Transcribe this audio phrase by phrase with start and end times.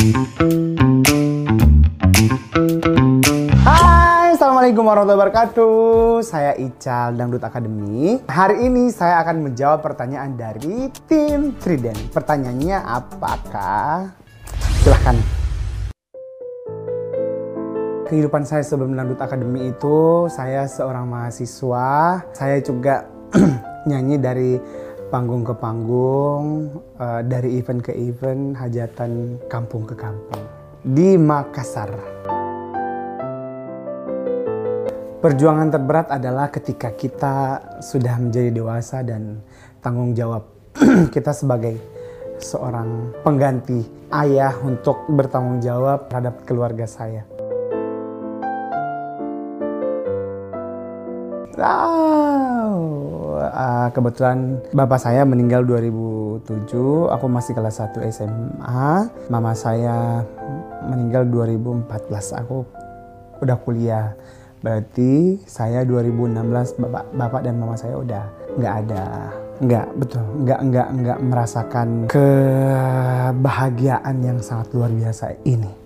[0.00, 0.16] Hai,
[4.32, 6.24] Assalamualaikum warahmatullahi wabarakatuh.
[6.24, 8.16] Saya Ical Dangdut Academy.
[8.24, 12.00] Hari ini saya akan menjawab pertanyaan dari tim Trident.
[12.16, 14.16] Pertanyaannya apakah?
[14.80, 15.20] Silahkan.
[18.08, 22.24] Kehidupan saya sebelum Dangdut Academy itu, saya seorang mahasiswa.
[22.32, 23.04] Saya juga
[23.92, 24.56] nyanyi dari
[25.10, 30.46] panggung ke panggung, eh, dari event ke event, hajatan kampung ke kampung.
[30.80, 31.90] Di Makassar.
[35.20, 39.44] Perjuangan terberat adalah ketika kita sudah menjadi dewasa dan
[39.84, 40.48] tanggung jawab
[41.14, 41.76] kita sebagai
[42.40, 43.84] seorang pengganti
[44.16, 47.28] ayah untuk bertanggung jawab terhadap keluarga saya.
[51.60, 53.09] Wow.
[53.40, 56.44] Uh, kebetulan bapak saya meninggal 2007,
[57.08, 59.08] aku masih kelas 1 SMA.
[59.32, 60.20] Mama saya
[60.84, 62.68] meninggal 2014, aku
[63.40, 64.12] udah kuliah.
[64.60, 68.28] Berarti saya 2016 bapak bapak dan mama saya udah
[68.60, 69.32] nggak ada.
[69.60, 70.24] Nggak, betul.
[70.44, 75.79] Nggak, nggak, nggak merasakan kebahagiaan yang sangat luar biasa ini.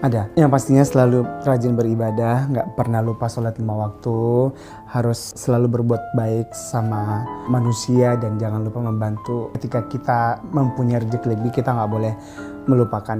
[0.00, 0.32] Ada.
[0.32, 4.48] Yang pastinya selalu rajin beribadah, nggak pernah lupa sholat lima waktu,
[4.88, 9.52] harus selalu berbuat baik sama manusia dan jangan lupa membantu.
[9.60, 12.16] Ketika kita mempunyai rezeki lebih, kita nggak boleh
[12.64, 13.18] melupakan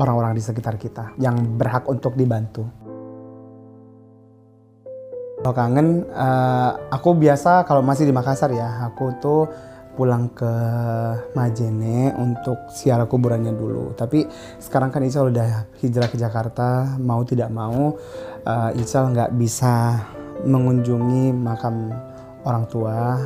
[0.00, 2.64] orang-orang di sekitar kita yang berhak untuk dibantu.
[5.44, 9.44] Kalau kangen, uh, aku biasa kalau masih di Makassar ya, aku tuh
[9.94, 10.52] pulang ke
[11.34, 13.92] Majene untuk siara kuburannya dulu.
[13.94, 14.24] Tapi
[14.62, 17.98] sekarang kan Ical udah hijrah ke Jakarta, mau tidak mau
[18.46, 19.98] uh, Ical nggak bisa
[20.46, 21.92] mengunjungi makam
[22.46, 23.18] orang tua.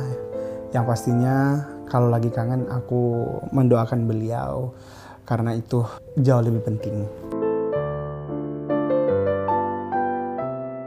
[0.75, 3.23] Yang pastinya kalau lagi kangen aku
[3.55, 4.75] mendoakan beliau
[5.23, 5.81] karena itu
[6.19, 7.07] jauh lebih penting.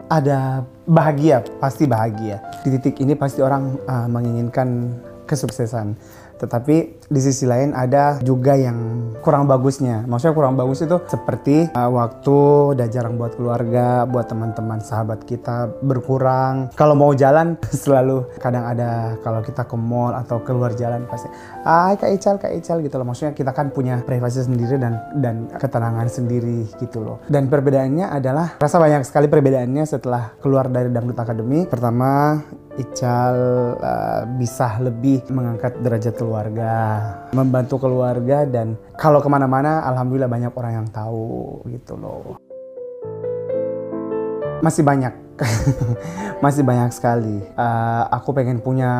[0.08, 2.40] Ada bahagia, pasti bahagia.
[2.64, 4.96] Di titik ini pasti orang uh, menginginkan
[5.28, 5.94] kesuksesan.
[6.38, 6.76] Tetapi
[7.10, 10.06] di sisi lain ada juga yang kurang bagusnya.
[10.06, 12.36] Maksudnya kurang bagus itu seperti uh, waktu
[12.78, 16.70] udah jarang buat keluarga, buat teman-teman sahabat kita berkurang.
[16.78, 21.26] Kalau mau jalan selalu kadang ada kalau kita ke mall atau keluar jalan pasti
[21.66, 23.06] ah Kak Ical, Kak Ical gitu loh.
[23.10, 27.18] Maksudnya kita kan punya privasi sendiri dan dan ketenangan sendiri gitu loh.
[27.26, 31.66] Dan perbedaannya adalah rasa banyak sekali perbedaannya setelah keluar dari Dangdut Academy.
[31.66, 32.38] Pertama
[32.78, 33.36] Ical
[33.82, 36.74] uh, bisa lebih mengangkat derajat keluarga,
[37.34, 42.38] membantu keluarga dan kalau ke mana-mana alhamdulillah banyak orang yang tahu gitu loh.
[44.62, 45.10] Masih banyak,
[46.44, 47.42] masih banyak sekali.
[47.54, 48.90] Uh, aku pengen punya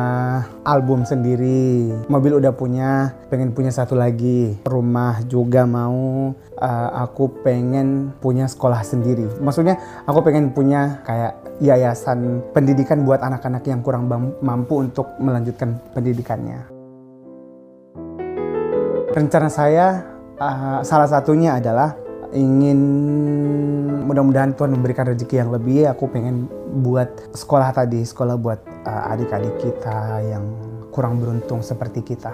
[0.63, 6.33] album sendiri, mobil udah punya, pengen punya satu lagi, rumah juga mau.
[6.59, 9.27] Uh, aku pengen punya sekolah sendiri.
[9.39, 14.07] Maksudnya aku pengen punya kayak yayasan pendidikan buat anak-anak yang kurang
[14.39, 16.67] mampu untuk melanjutkan pendidikannya.
[19.09, 20.05] Rencana saya
[20.39, 22.79] uh, salah satunya adalah ingin
[24.05, 25.89] mudah-mudahan Tuhan memberikan rezeki yang lebih.
[25.89, 26.45] Aku pengen
[26.85, 30.45] buat sekolah tadi, sekolah buat uh, adik-adik kita yang
[30.93, 32.33] kurang beruntung seperti kita.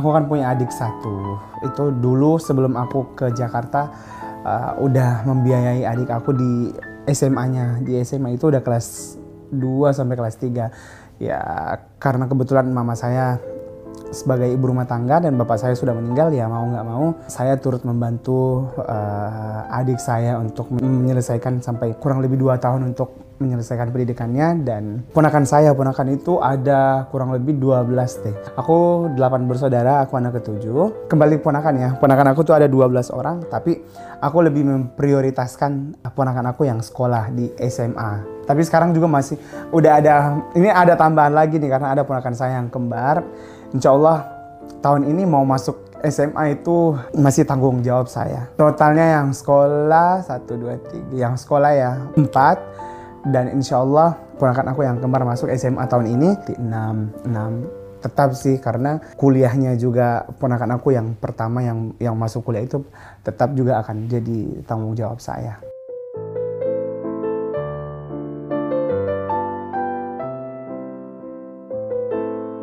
[0.00, 1.36] Aku kan punya adik satu.
[1.60, 3.92] Itu dulu sebelum aku ke Jakarta
[4.48, 6.72] uh, udah membiayai adik aku di
[7.04, 7.84] SMA-nya.
[7.84, 9.20] Di SMA itu udah kelas
[9.52, 11.09] 2 sampai kelas 3.
[11.20, 11.40] Ya
[12.00, 13.36] karena kebetulan mama saya
[14.10, 17.84] sebagai ibu rumah tangga dan bapak saya sudah meninggal ya mau nggak mau saya turut
[17.84, 24.62] membantu uh, adik saya untuk menyelesaikan sampai kurang lebih dua tahun untuk menyelesaikan pendidikannya.
[24.62, 27.88] Dan ponakan saya ponakan itu ada kurang lebih 12
[28.28, 28.36] deh.
[28.60, 31.08] Aku 8 bersaudara aku anak ketujuh.
[31.08, 33.80] Kembali ponakan ya ponakan aku tuh ada 12 orang tapi
[34.20, 39.38] aku lebih memprioritaskan ponakan aku yang sekolah di SMA tapi sekarang juga masih
[39.70, 40.14] udah ada
[40.58, 43.22] ini ada tambahan lagi nih karena ada ponakan saya yang kembar
[43.74, 44.26] insya Allah
[44.80, 48.48] tahun ini mau masuk SMA itu masih tanggung jawab saya.
[48.56, 54.80] Totalnya yang sekolah 1, 2, 3, yang sekolah ya 4 dan insya Allah ponakan aku
[54.80, 60.80] yang kembar masuk SMA tahun ini di 6, 6 tetap sih karena kuliahnya juga ponakan
[60.80, 62.80] aku yang pertama yang yang masuk kuliah itu
[63.20, 65.69] tetap juga akan jadi tanggung jawab saya.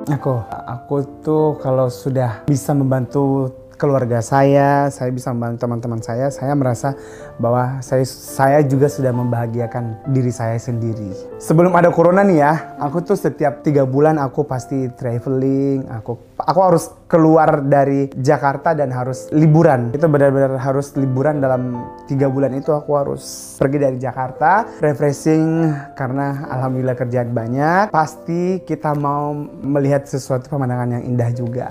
[0.07, 6.57] Aku, aku tuh kalau sudah bisa membantu keluarga saya, saya bisa membantu teman-teman saya, saya
[6.57, 6.97] merasa
[7.38, 11.13] bahwa saya saya juga sudah membahagiakan diri saya sendiri.
[11.38, 16.59] Sebelum ada corona nih ya, aku tuh setiap tiga bulan aku pasti traveling, aku aku
[16.59, 19.94] harus keluar dari Jakarta dan harus liburan.
[19.94, 26.50] Itu benar-benar harus liburan dalam tiga bulan itu aku harus pergi dari Jakarta, refreshing karena
[26.50, 27.94] alhamdulillah kerjaan banyak.
[27.94, 31.69] Pasti kita mau melihat sesuatu pemandangan yang indah juga.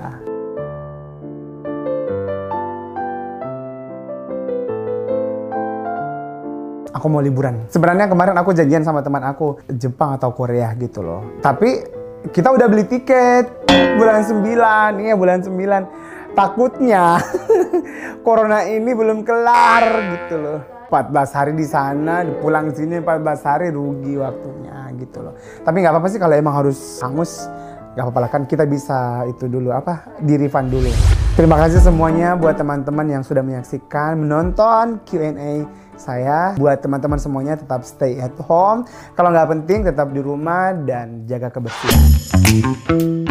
[7.07, 7.71] Aku mau liburan.
[7.71, 11.39] Sebenarnya kemarin aku janjian sama teman aku Jepang atau Korea gitu loh.
[11.39, 11.87] Tapi
[12.35, 16.35] kita udah beli tiket bulan 9, iya bulan 9.
[16.35, 17.23] Takutnya
[18.27, 19.87] corona ini belum kelar
[20.19, 20.59] gitu loh.
[20.91, 25.39] 14 hari di sana, pulang sini 14 hari rugi waktunya gitu loh.
[25.63, 27.47] Tapi nggak apa-apa sih kalau emang harus hangus,
[27.95, 31.16] nggak apa-apa lah kan kita bisa itu dulu apa di refund dulu.
[31.37, 35.69] Terima kasih semuanya buat teman-teman yang sudah menyaksikan, menonton Q&A
[36.01, 38.89] saya buat teman-teman semuanya tetap stay at home.
[39.13, 43.26] Kalau nggak penting tetap di rumah dan jaga kebersihan.